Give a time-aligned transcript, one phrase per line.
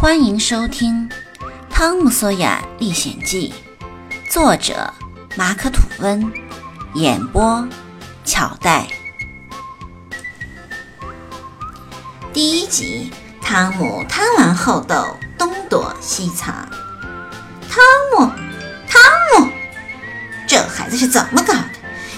[0.00, 1.06] 欢迎收听
[1.68, 3.52] 《汤姆索亚历险记》，
[4.32, 4.90] 作者
[5.36, 6.32] 马克·吐温，
[6.94, 7.68] 演播
[8.24, 8.88] 巧黛。
[12.32, 15.04] 第一集，汤姆贪玩后斗，
[15.36, 16.66] 东躲西藏。
[17.68, 18.32] 汤姆，
[18.88, 19.02] 汤
[19.44, 19.52] 姆，
[20.48, 21.60] 这孩子是怎么搞的？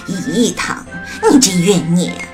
[0.07, 0.85] 咦，汤，
[1.29, 2.29] 你这冤孽！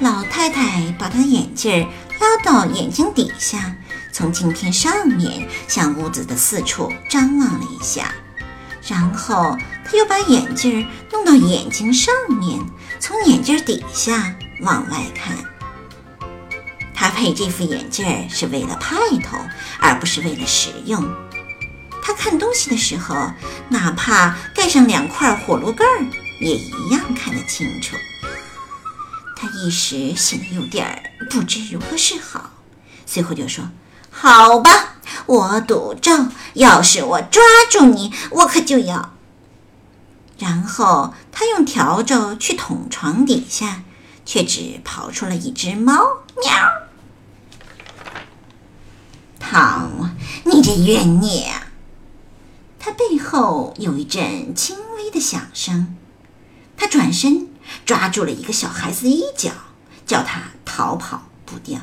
[0.00, 1.88] 老太太把他的眼镜
[2.20, 3.74] 拉到眼睛底下，
[4.12, 8.12] 从镜片上面向屋子的四处张望了一下，
[8.86, 12.60] 然后他又把眼镜弄到眼睛上面，
[12.98, 15.36] 从眼镜底下往外看。
[16.94, 19.38] 他配这副眼镜是为了派头，
[19.78, 21.08] 而不是为了实用。
[22.02, 23.14] 他看东西的时候，
[23.68, 26.06] 哪怕盖上两块火炉盖儿，
[26.40, 27.96] 也一样看得清楚。
[29.36, 32.50] 他一时显得有点儿不知如何是好，
[33.04, 33.70] 随后就说
[34.10, 34.96] ：“好吧，
[35.26, 39.14] 我赌咒，要是我抓住你，我可就要。”
[40.38, 43.82] 然后他用笤帚去捅床底下，
[44.24, 46.22] 却只刨出了一只猫。
[46.42, 46.52] 喵！
[49.40, 50.08] 汤姆，
[50.44, 51.66] 你这冤孽啊！
[52.78, 55.96] 他背后有一阵轻微的响声，
[56.76, 57.48] 他转身。
[57.84, 59.50] 抓住了一个小孩子的衣角，
[60.08, 61.78] 叫他逃跑不掉。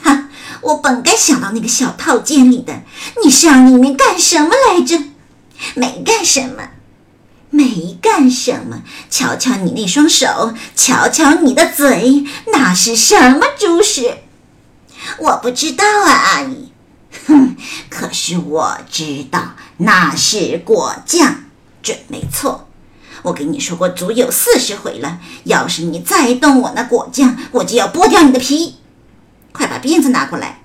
[0.00, 0.28] 哈！
[0.60, 2.82] 我本该想到那个小套间里的。
[3.24, 5.02] 你上里面干什么来着？
[5.74, 6.68] 没干什么，
[7.50, 8.82] 没干什么。
[9.10, 14.18] 瞧瞧你那双手，瞧瞧你的嘴，那是什么主食？
[15.18, 16.72] 我不知道啊，阿姨。
[17.26, 17.56] 哼！
[17.88, 21.44] 可是我知道，那是果酱，
[21.82, 22.65] 准没错。
[23.22, 28.76] 我跟你说过足有四十回了，要是你再动我那果酱，我就要剥掉你的皮。
[29.52, 30.62] 快把鞭子拿过来！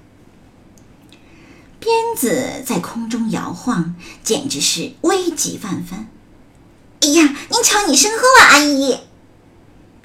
[1.80, 6.08] 鞭子在空中摇晃，简直是危急万分。
[7.02, 8.98] 哎呀，您瞧你身后啊，阿姨！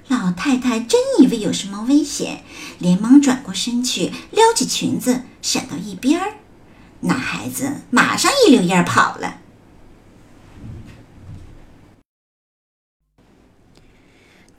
[0.08, 2.44] 老太太真以为有什么危险，
[2.78, 6.34] 连忙转过身去，撩起裙子闪到一边儿。
[7.00, 9.40] 那孩子马上一溜烟跑了。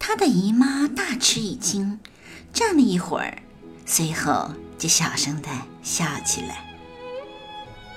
[0.09, 2.00] 他的姨妈大吃一惊，
[2.53, 3.40] 站了一会儿，
[3.85, 5.50] 随后就小声的
[5.84, 6.63] 笑起来。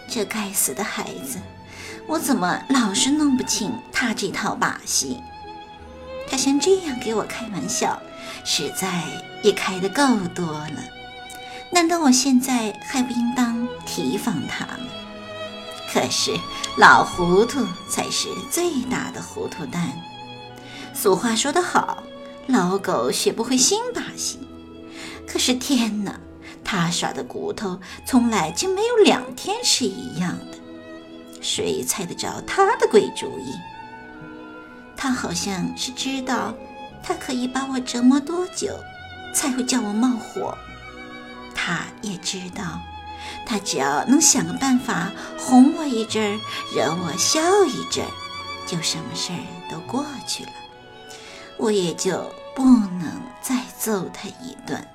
[0.09, 1.39] 这该死的孩子，
[2.09, 5.19] 我怎么老是弄不清他这套把戏？
[6.29, 8.03] 他像这样给我开玩笑，
[8.45, 9.05] 实在
[9.45, 10.03] 也开得够
[10.35, 10.83] 多了。
[11.71, 14.91] 难道我现在还不应当提防他吗？
[15.95, 16.37] 可是
[16.77, 19.93] 老糊涂才是最大的糊涂蛋。
[21.03, 22.03] 俗话说得好，
[22.47, 24.39] 老狗学不会新把戏。
[25.27, 26.21] 可是天哪，
[26.63, 30.59] 他耍的骨头从来就没有两天是一样的。
[31.41, 33.55] 谁猜得着他的鬼主意？
[34.95, 36.53] 他好像是知道，
[37.03, 38.79] 他可以把我折磨多久，
[39.35, 40.55] 才会叫我冒火。
[41.55, 42.79] 他也知道，
[43.47, 46.39] 他只要能想个办法哄我一阵儿，
[46.77, 48.11] 惹我笑一阵儿，
[48.67, 49.39] 就什么事儿
[49.71, 50.51] 都过去了。
[51.61, 54.89] 我也就不能再揍他一顿。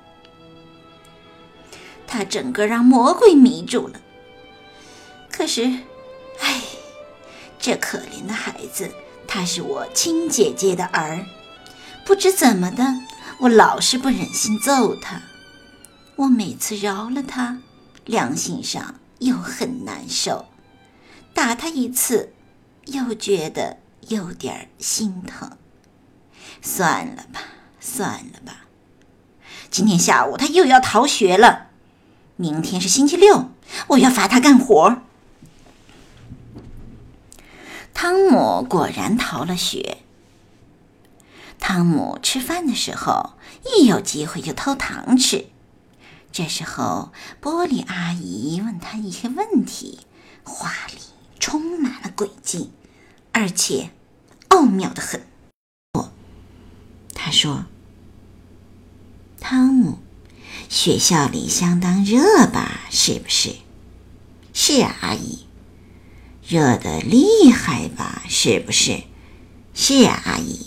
[2.08, 4.00] 他整个让魔鬼迷住了。
[5.30, 5.62] 可是，
[6.40, 6.62] 唉，
[7.58, 8.90] 这可怜的孩子，
[9.28, 11.24] 他是我亲姐姐的儿，
[12.04, 12.82] 不知怎么的，
[13.38, 15.22] 我老是不忍心揍他。
[16.16, 17.58] 我每次饶了他，
[18.04, 20.46] 良心上又很难受；
[21.32, 22.32] 打他一次，
[22.86, 23.76] 又觉得
[24.08, 25.50] 有点心疼。
[26.62, 27.40] 算了吧，
[27.80, 28.66] 算了吧。
[29.70, 31.68] 今天下午他又要逃学了，
[32.36, 33.50] 明天是星期六，
[33.88, 35.02] 我要罚他干活。
[37.92, 39.98] 汤姆果然逃了学。
[41.58, 43.34] 汤姆吃饭的时候，
[43.64, 45.46] 一有机会就偷糖吃。
[46.30, 50.00] 这时候，玻璃阿姨问他一些问题，
[50.44, 50.98] 话里
[51.40, 52.70] 充满了诡计，
[53.32, 53.90] 而且
[54.48, 55.26] 奥妙的很。
[57.18, 57.64] 他说
[59.40, 59.98] ：“汤姆，
[60.68, 62.82] 学校里相当热吧？
[62.90, 63.56] 是不是？
[64.52, 65.40] 是啊，阿姨。
[66.46, 68.22] 热的厉害吧？
[68.28, 69.02] 是不是？
[69.74, 70.66] 是啊，阿姨。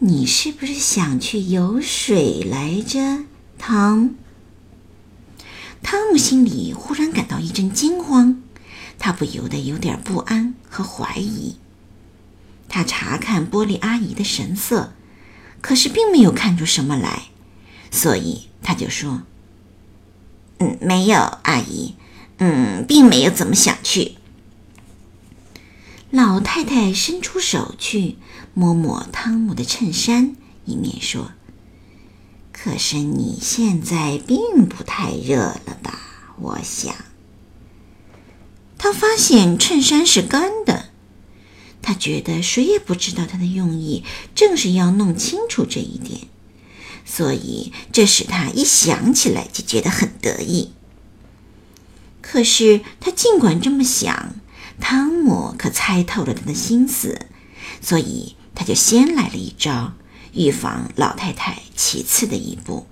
[0.00, 3.24] 你是不是想去游水来着，
[3.58, 4.14] 汤？”
[5.80, 8.42] 汤姆心里忽然感到一阵惊慌，
[8.98, 11.56] 他不由得有点不安和怀疑。
[12.68, 14.92] 他查看玻璃阿姨的神色，
[15.60, 17.24] 可是并没有看出什么来，
[17.90, 19.22] 所以他就说
[20.58, 21.94] ：“嗯，没有，阿姨，
[22.38, 24.16] 嗯，并没有怎么想去。
[26.10, 28.16] 老太太伸出手去
[28.54, 31.32] 摸摸汤姆的衬衫，一面说
[32.52, 36.00] ：“可是你现在并不太热了吧？
[36.38, 36.94] 我想。”
[38.78, 40.87] 他发现衬衫是干的，
[41.88, 44.04] 他觉得谁也不知道他的用意，
[44.34, 46.20] 正是要弄清楚这一点。
[47.06, 50.72] 所以，这使他一想起来就觉得很得意。
[52.20, 54.34] 可是，他尽管这么想，
[54.78, 57.26] 汤姆可猜透了他的心思，
[57.80, 59.94] 所以他就先来了一招，
[60.34, 62.86] 预防老太太其次的一步。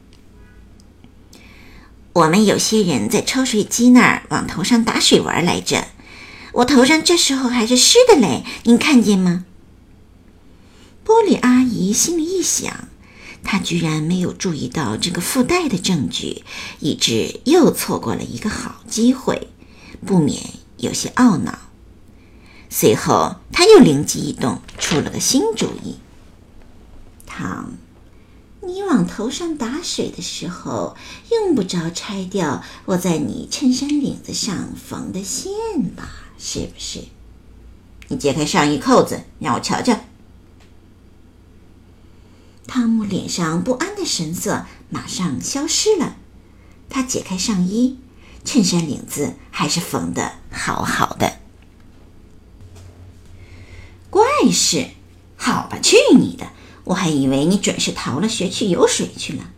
[2.15, 5.87] 我们有些人在抽水机那儿往头上打水玩来着，
[6.57, 9.45] 我头上这时候还是湿的嘞，您看见吗？
[11.05, 12.89] 玻璃阿姨心里一想。
[13.45, 16.45] 她居然没有注意到这个附带的证据，
[16.81, 19.49] 以致又错过了一个好机会，
[20.07, 20.43] 不免
[20.79, 21.59] 有些懊恼。
[22.71, 25.97] 随后，她又灵机一动，出了个新主意
[27.27, 27.75] ：“汤，
[28.63, 30.97] 你往头上打水的时候，
[31.31, 35.53] 用不着拆掉我在你衬衫领子上缝的线
[35.95, 36.09] 吧？
[36.39, 37.05] 是不是？
[38.09, 39.99] 你解开上衣扣子，让我瞧瞧。”
[42.67, 46.17] 汤姆脸上不安的神色马上消失了。
[46.89, 47.99] 他解开上衣，
[48.45, 51.41] 衬衫领子还是缝的好好的。
[54.11, 54.89] 怪事！
[55.37, 56.49] 好吧，去你的！
[56.85, 59.51] 我还以为你准是逃了学去游水去了。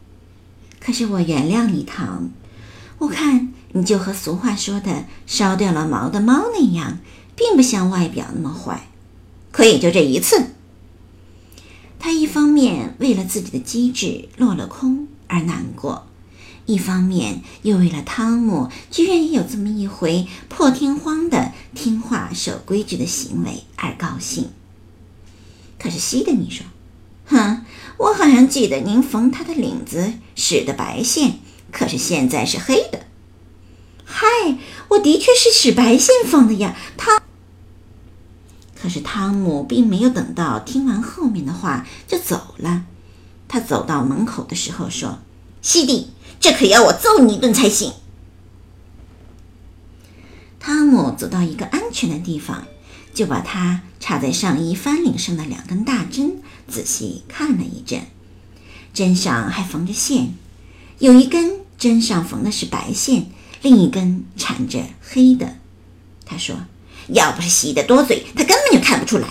[0.80, 2.30] 可是我原谅你，汤。
[2.98, 3.47] 我看
[3.78, 6.98] 你就和俗话说的“烧掉了毛的猫”那样，
[7.36, 8.88] 并不像外表那么坏。
[9.52, 10.48] 可也就这一次。
[12.00, 16.08] 他一方面为了自己的机智落了空而难过，
[16.66, 24.48] 一方面又为了汤姆居然也有这么一回破天荒的听话守规矩的行为而高兴。
[25.78, 26.66] 可是西德尼说
[27.26, 27.64] ：“哼，
[27.96, 31.34] 我好像记得您缝他的领子使的白线，
[31.70, 33.02] 可是现在是黑的。
[34.20, 37.22] ”“嗨，我的确是使白线缝的呀。”他。
[38.74, 42.84] 可是汤姆并没有等到听完后面的话就走了。
[43.46, 45.20] 他走到门口的时候说
[45.62, 46.10] ：“西蒂，
[46.40, 47.92] 这可要我揍你一顿才行。”
[50.58, 52.66] 汤姆走到一个安全的地方，
[53.14, 58.02] 就把他插在上衣翻领上的两根大针仔细看了一阵。
[58.92, 60.34] 针上还缝着线，
[60.98, 63.26] 有一根针上缝的是白线，
[63.62, 65.56] 另一根缠着黑的。
[66.24, 66.56] 他说。
[67.14, 69.26] 要不是洗得多嘴，他根本就看不出来。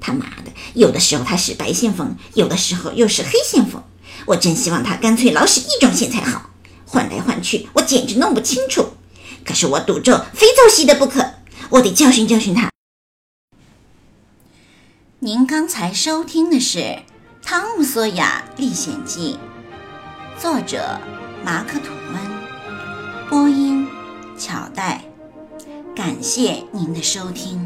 [0.00, 3.80] 他妈的，有的时候他使白线缝，有的时候又是黑线缝。
[4.26, 6.50] 我真希望他干脆老使一种线才好，
[6.84, 8.94] 换来换去，我简直弄不清楚。
[9.44, 11.34] 可是我赌咒非揍西的不可，
[11.70, 12.68] 我得教训教训他。
[15.20, 16.78] 您刚才收听的是
[17.44, 19.38] 《汤姆·索亚历险记》，
[20.42, 20.98] 作者
[21.44, 22.33] 马克·吐温，
[23.34, 23.84] 播音
[24.38, 25.02] 巧带。
[25.92, 27.63] 感谢您的收听。